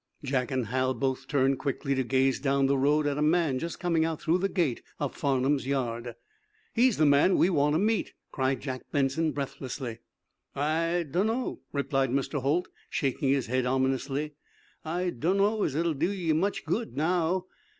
[0.23, 3.79] Jack and Hal both turned quickly to gaze down the road at a man just
[3.79, 6.15] coming out through the gate of Farnum's yard.
[6.73, 9.99] "He's the man we want to meet," cried Jack Benson, breathlessly.
[10.55, 12.41] "I dunno," replied Mr.
[12.41, 14.33] Holt, shaking his head, ominously.
[14.83, 17.45] "I dunno as it'll do ye much good, now.